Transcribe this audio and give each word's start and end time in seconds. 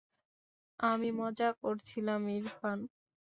আমি 0.79 1.09
মজা 1.19 1.49
করছিলাম, 1.61 2.21
ইরফান। 2.29 2.79